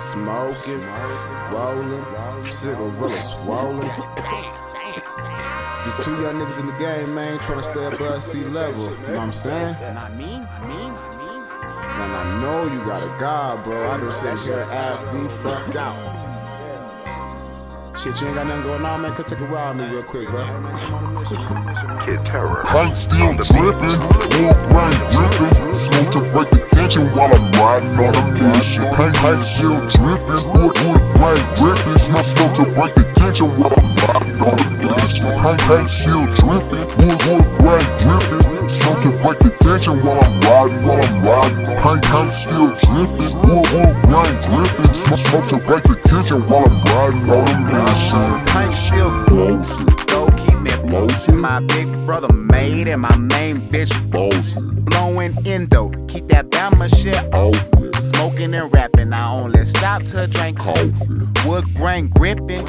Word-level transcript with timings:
Smoking, 0.00 0.82
rolling, 1.52 2.42
cigarette 2.42 3.20
swollen. 3.20 3.86
Just 5.84 6.02
two 6.02 6.20
young 6.22 6.36
niggas 6.40 6.58
in 6.58 6.66
the 6.66 6.76
game, 6.78 7.14
man, 7.14 7.38
trying 7.38 7.58
to 7.58 7.62
stay 7.62 7.84
above 7.84 8.22
sea 8.22 8.44
level. 8.44 8.84
You 8.84 8.90
know 8.90 9.12
what 9.12 9.18
I'm 9.18 9.32
saying? 9.32 9.76
Not 9.94 10.14
me, 10.14 10.40
me, 10.66 10.90
me. 10.90 11.30
And 12.00 12.12
I 12.16 12.40
know 12.40 12.64
you 12.64 12.80
got 12.80 13.02
a 13.02 13.20
God, 13.20 13.62
bro. 13.62 13.90
I've 13.90 14.00
been 14.00 14.10
sitting 14.10 14.38
here 14.38 14.66
ass 14.70 15.04
the 15.04 15.28
fuck 15.42 15.76
out. 15.76 16.09
Shit, 18.00 18.18
you 18.18 18.28
ain't 18.28 18.36
got 18.36 18.46
nothing 18.46 18.62
going 18.62 18.82
on, 18.86 19.02
man. 19.02 19.12
Come 19.12 19.26
take 19.26 19.40
a 19.40 19.44
ride 19.44 19.76
with 19.76 19.84
me 19.84 19.92
real 19.92 20.02
quick, 20.02 20.26
bro. 20.28 20.40
Kid 22.00 22.24
Terror. 22.24 22.64
Paint 22.64 22.96
still 22.96 23.36
dripping, 23.36 24.00
wood 24.40 24.56
grain 24.72 24.96
dripping. 25.12 25.76
Smoke 25.76 26.08
to 26.16 26.20
break 26.32 26.48
the 26.48 26.64
tension 26.72 27.04
while 27.12 27.28
I'm 27.28 27.52
riding 27.60 27.92
on 28.00 28.16
a 28.16 28.24
mission. 28.40 28.88
Paint, 28.96 29.16
paint 29.20 29.42
still 29.44 29.76
dripping, 29.92 30.40
wood, 30.48 30.72
wood 30.80 31.02
grain 31.12 31.44
dripping. 31.60 31.98
Smoke, 32.00 32.24
smoke 32.24 32.54
to 32.56 32.64
break 32.72 32.94
the 32.96 33.04
tension 33.12 33.52
while 33.60 33.76
I'm 33.76 33.92
riding 34.08 34.40
on 34.48 34.56
a 34.56 34.68
mission. 34.80 35.28
Paint, 35.36 35.60
paint 35.68 35.88
still 35.92 36.24
dripping, 36.40 36.88
wood, 37.04 37.20
wood 37.28 37.44
grain 37.60 37.84
dripping. 38.00 38.64
Smoke 38.64 39.00
to 39.04 39.12
break 39.20 39.38
the 39.44 39.52
tension 39.60 40.00
while 40.00 40.24
I'm 40.24 40.40
riding, 40.48 40.80
while 40.88 41.04
I'm 41.04 41.20
riding. 41.20 41.68
Paint, 41.84 42.04
paint 42.08 42.32
still 42.32 42.72
dripping, 42.80 43.32
wood, 43.44 43.68
wood 43.76 43.92
grain 44.08 44.34
dripping. 44.48 44.94
Smoke, 44.96 45.20
smoke 45.20 45.46
to 45.52 45.58
break 45.68 45.84
the 45.84 46.00
tension 46.00 46.40
while 46.48 46.64
I'm 46.64 46.80
riding 46.80 46.89
on 47.00 47.14
a 47.30 47.84
mission. 47.84 48.46
Paint 48.46 48.74
still 48.74 49.10
Bossy, 49.26 49.84
go 50.06 50.28
keep 50.36 50.58
me 50.60 50.70
Bossy. 50.90 51.32
My 51.32 51.60
big 51.60 51.86
brother 52.06 52.32
made 52.32 52.88
and 52.88 53.02
my 53.02 53.16
main 53.16 53.60
bitch 53.60 53.92
bossy, 54.10 54.60
blowing 54.60 55.34
endo. 55.46 55.90
Keep 56.08 56.28
that 56.28 56.50
Bama 56.50 56.88
shit 57.00 57.32
off. 57.34 57.56
Smoking 58.00 58.54
and 58.54 58.72
rapping, 58.72 59.12
I 59.12 59.32
only 59.34 59.64
stop 59.64 60.02
to 60.04 60.26
drink 60.26 60.58
coffee. 60.58 60.92
wood 61.46 61.64
grain 61.74 62.08
gripping. 62.08 62.66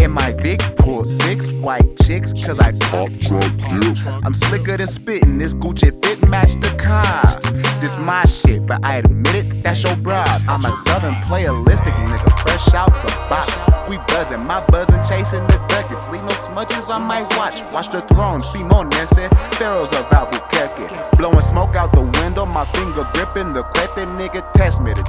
In 0.00 0.10
my 0.10 0.32
big 0.32 0.58
pool, 0.78 1.04
six 1.04 1.52
white 1.52 1.96
chicks, 2.04 2.32
cause 2.32 2.58
I 2.58 2.72
Pop 2.90 3.08
truck 3.20 3.50
dip, 3.70 4.06
I'm 4.24 4.34
slicker 4.34 4.76
than 4.76 4.88
spitting. 4.88 5.38
This 5.38 5.54
Gucci 5.54 5.90
fit 6.04 6.28
match 6.28 6.54
the 6.60 6.74
cars. 6.76 7.40
This 7.80 7.96
my 7.96 8.24
shit, 8.24 8.66
but 8.66 8.84
I 8.84 8.96
admit 8.96 9.34
it, 9.36 9.62
that's 9.62 9.84
your 9.84 9.94
broad. 9.96 10.28
I'm 10.48 10.64
a 10.64 10.72
southern 10.72 11.14
playalistic 11.26 11.94
nigga, 12.08 12.41
fresh 12.52 12.74
out 12.74 12.92
the 13.02 13.12
box. 13.28 13.58
We 13.88 13.96
buzzing, 14.08 14.44
my 14.44 14.64
buzzing, 14.68 15.02
chasing 15.02 15.46
the 15.46 15.58
ducats. 15.68 16.08
Leave 16.08 16.22
no 16.22 16.30
smudges 16.30 16.90
on 16.90 17.02
my 17.02 17.22
watch. 17.36 17.62
Watch 17.72 17.90
the 17.90 18.02
throne, 18.02 18.42
Simon 18.42 18.88
Nesse, 18.90 19.28
Pharaohs 19.58 19.92
of 19.92 20.10
Albuquerque. 20.12 20.88
Blowing 21.16 21.40
smoke 21.40 21.76
out 21.76 21.92
the 21.92 22.02
window, 22.20 22.46
my 22.46 22.64
finger 22.64 23.06
gripping 23.14 23.52
the 23.52 23.62
crete 23.74 24.06
nigga. 24.18 24.50
Test 24.52 24.80
me, 24.80 24.92
the 24.94 25.02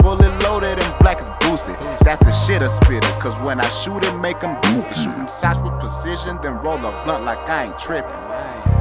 fully 0.00 0.28
loaded 0.44 0.82
and 0.82 0.98
black 1.00 1.20
and 1.20 1.32
boozy. 1.40 1.74
That's 2.04 2.20
the 2.24 2.32
shit 2.32 2.62
I 2.62 2.68
spitter, 2.68 3.12
cause 3.20 3.36
when 3.40 3.60
I 3.60 3.68
shoot 3.68 4.04
it, 4.04 4.16
make 4.18 4.40
them 4.40 4.56
goofy. 4.62 4.94
Shooting 4.94 5.28
shots 5.28 5.60
with 5.60 5.78
precision, 5.78 6.38
then 6.42 6.58
roll 6.58 6.78
a 6.78 6.92
blunt 7.04 7.24
like 7.24 7.48
I 7.48 7.64
ain't 7.64 7.78
tripping. 7.78 8.16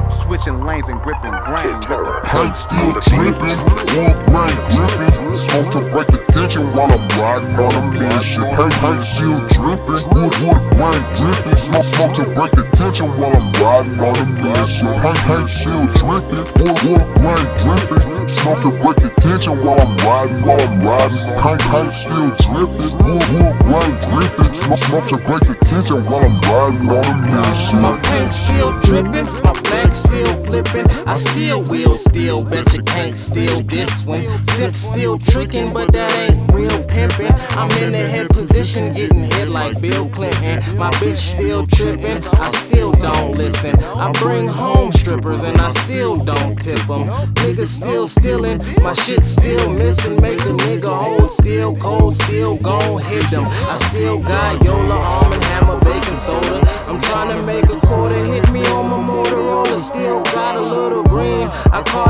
Switching 0.10 0.62
lanes 0.62 0.90
and 0.90 1.02
gripping 1.02 1.32
grain. 1.46 1.66
Kid 1.66 1.74
with 1.74 1.82
the 1.82 1.88
Terror. 1.88 2.22
Paint 2.26 2.56
still 2.56 2.94
dripping, 2.94 3.58
wood 3.98 4.16
grain 4.30 4.56
gripping. 4.70 5.36
Smoke 5.36 5.72
to 5.72 5.82
break 5.90 6.08
the 6.08 6.24
tension 6.30 6.64
while 6.74 6.92
I'm 6.94 7.08
riding 7.18 7.56
on 7.58 7.74
a 7.74 7.84
mission. 7.98 8.44
Paint, 8.54 8.74
paint 8.82 9.02
still 9.02 9.40
dripping, 9.58 10.04
wood, 10.14 10.34
wood 10.46 10.62
grain 10.78 11.02
gripping. 11.18 11.58
Smoke, 11.58 11.84
smoke 11.84 12.14
to 12.16 12.26
break 12.38 12.52
the 12.54 12.70
tension 12.74 13.08
while 13.18 13.36
I'm 13.36 13.52
riding 13.58 14.00
on 14.00 14.16
a 14.16 14.26
mission. 14.46 14.88
Paint, 15.02 15.18
paint 15.26 15.50
still 15.50 15.86
dripping, 15.98 16.46
wood, 16.62 16.78
wood 16.86 17.06
grain 17.26 17.46
dripping. 17.66 18.28
Smoke 18.30 18.62
to 18.62 18.72
break 18.82 18.98
the 19.02 19.12
tension 19.18 19.54
while 19.66 19.82
I'm 19.82 19.98
riding, 20.06 20.42
while 20.46 20.62
I'm 20.62 20.82
riding. 20.86 21.18
Paint, 21.42 21.62
paint 21.70 21.92
still 21.92 22.30
dripping, 22.46 22.94
wood, 23.02 23.26
wood 23.34 23.56
grain 23.66 23.94
dripping. 24.06 24.54
Smoke, 24.54 24.80
smoke 24.80 25.08
to 25.10 25.18
break 25.18 25.44
the 25.50 25.58
tension 25.66 26.06
while 26.06 26.26
I'm 26.26 26.38
riding 26.46 26.90
on 26.90 27.06
a 27.06 27.16
mission. 27.26 27.82
My 27.82 27.98
paint 28.06 28.32
still 28.32 28.72
dripping, 28.82 29.26
my 29.42 29.54
back 29.70 29.85
still 29.96 30.46
flipping. 30.46 30.86
I 31.08 31.16
still 31.16 31.64
will, 31.64 31.98
still 31.98 32.44
bet 32.44 32.74
you 32.74 32.84
can't 32.84 33.18
steal 33.18 33.62
this 33.62 34.08
one. 34.08 34.24
Since 34.50 34.76
still 34.76 35.18
tricking, 35.18 35.74
but 35.74 35.92
that 35.94 36.12
ain't 36.14 36.54
real 36.54 36.84
pimping. 36.84 37.34
I'm 37.52 37.72
in 37.84 37.92
the 37.92 38.06
head 38.08 38.30
position, 38.30 38.94
getting 38.94 39.24
hit 39.24 39.50
like 39.50 39.80
Bill 39.82 40.08
Clinton. 40.10 40.78
My 40.78 40.90
bitch 40.92 41.18
still 41.18 41.66
tripping, 41.68 42.22
I 42.40 42.50
still 42.66 42.92
don't 42.94 43.38
listen. 43.38 43.78
I 43.84 44.12
bring 44.14 44.48
home 44.48 44.92
strippers 44.92 45.42
and 45.44 45.58
I 45.58 45.70
still 45.86 46.18
don't 46.18 46.56
tip 46.62 46.80
them. 46.88 47.08
Niggas 47.42 47.68
still 47.68 48.08
stealing, 48.08 48.60
my 48.84 48.94
shit 48.94 49.26
still 49.26 49.72
missing. 49.72 50.22
Make 50.22 50.42
a 50.42 50.54
nigga 50.66 50.94
hold 50.98 51.32
still 51.32 51.76
cold, 51.76 52.16
still 52.16 52.56
gon' 52.58 53.02
hit 53.04 53.30
them. 53.30 53.44
I 53.46 53.78
still 53.90 54.20
got 54.22 54.64
Yola 54.64 54.98
arm 54.98 55.34
and 55.34 55.44
hammer 55.44 55.65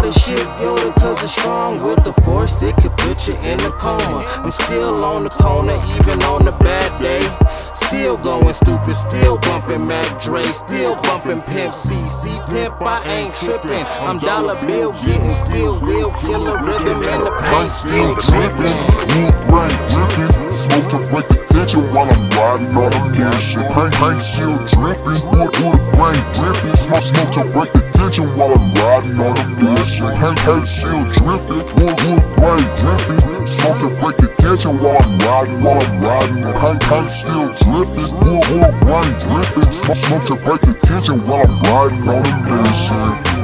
This 0.05 0.23
shit 0.23 0.37
Yoda 0.61 0.93
cause 0.99 1.23
it's 1.23 1.31
strong 1.31 1.81
with 1.81 2.03
the 2.03 2.13
force. 2.21 2.61
It 2.61 2.75
could 2.75 2.95
put 2.95 3.27
you 3.27 3.33
in 3.37 3.59
a 3.61 3.71
coma. 3.71 4.23
I'm 4.37 4.51
still 4.51 5.03
on 5.03 5.23
the 5.23 5.31
corner, 5.31 5.81
even 5.97 6.21
on 6.25 6.45
the 6.45 6.51
bad 6.51 7.01
day. 7.01 7.21
Still 7.87 8.15
going 8.15 8.53
stupid, 8.53 8.95
still 8.95 9.39
bumping 9.39 9.87
Mac 9.87 10.21
Dre, 10.21 10.43
still 10.43 10.93
bumping 11.01 11.41
Pimp 11.41 11.73
CC. 11.73 12.37
Pimp, 12.49 12.79
I 12.83 13.03
ain't 13.03 13.33
tripping. 13.33 13.83
I'm 13.99 14.19
dollar 14.19 14.63
bill 14.67 14.91
getting 14.91 15.31
still 15.31 15.79
real 15.79 16.11
killer 16.21 16.63
rhythm 16.63 17.01
and 17.01 17.25
the 17.25 17.31
Paint 17.41 17.65
still 17.65 18.13
dripping. 18.13 18.77
wood 19.09 19.33
grain 19.49 20.17
dripping. 20.19 20.44
Smoke 20.55 20.87
to 20.87 20.97
break 21.11 21.27
the 21.27 21.35
tension 21.51 21.81
while 21.91 22.07
I'm 22.07 22.29
riding 22.31 22.71
on 22.77 22.87
a 22.87 23.01
mission. 23.11 23.59
Paint, 23.75 23.91
paint 23.99 24.21
still 24.23 24.55
dripping, 24.71 25.19
wood, 25.27 25.51
wood 25.59 25.83
grain 25.91 26.15
dripping. 26.31 26.75
Smoke, 26.79 27.03
smoke 27.03 27.31
to 27.35 27.43
break 27.51 27.73
the 27.73 27.83
tension 27.91 28.23
while 28.39 28.55
I'm 28.55 28.71
riding 28.79 29.19
on 29.19 29.35
a 29.35 29.47
mission. 29.59 30.07
Paint, 30.15 30.39
paint 30.47 30.65
still 30.65 31.03
dripping, 31.19 31.59
wood, 31.75 31.99
wood 32.07 32.23
grain 32.39 32.63
dripping. 32.79 33.19
Smoke 33.45 33.79
to 33.83 33.89
break 33.99 34.15
the 34.15 34.31
tension 34.39 34.79
while 34.79 34.95
I'm 35.03 35.19
riding, 35.27 35.59
while 35.61 35.83
I'm 35.83 35.99
riding. 35.99 36.39
Paint, 36.39 36.81
paint 36.87 37.09
still 37.11 37.51
dripping, 37.59 38.11
wood, 38.23 38.43
wood 38.55 38.73
grain 38.79 39.11
dripping. 39.27 39.71
Smoke, 39.75 39.99
smoke 40.07 40.25
to 40.31 40.35
break 40.39 40.61
the 40.63 40.71
tension 40.71 41.19
while 41.27 41.43
I'm 41.43 41.59
riding 41.67 42.07
on 42.07 42.23
a 42.23 42.35
mission. 42.47 43.34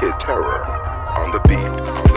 Kid 0.00 0.18
Terror. 0.18 0.64
On 1.14 1.30
the 1.30 1.40
beat. 1.40 2.09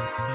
Música 0.00 0.30